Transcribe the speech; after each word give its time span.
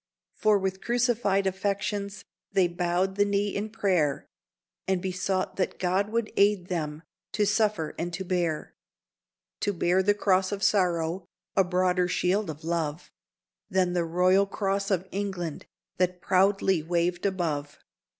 For 0.33 0.57
with 0.57 0.81
crucified 0.81 1.45
affections 1.45 2.25
they 2.51 2.67
bowed 2.67 3.17
the 3.17 3.23
knee 3.23 3.49
in 3.55 3.69
prayer, 3.69 4.25
And 4.87 4.99
besought 4.99 5.57
that 5.57 5.77
God 5.77 6.09
would 6.09 6.33
aid 6.35 6.69
them 6.69 7.03
to 7.33 7.45
suffer 7.45 7.93
and 7.99 8.11
to 8.13 8.25
bear; 8.25 8.73
To 9.59 9.71
bear 9.73 10.01
the 10.01 10.15
cross 10.15 10.51
of 10.51 10.63
sorrow 10.63 11.27
a 11.55 11.63
broader 11.63 12.07
shield 12.07 12.49
of 12.49 12.63
love 12.63 13.11
Than 13.69 13.93
the 13.93 14.03
Royal 14.03 14.47
Cross 14.47 14.89
of 14.89 15.07
England, 15.11 15.67
that 15.97 16.19
proudly 16.19 16.81
waved 16.81 17.27
above. 17.27 17.77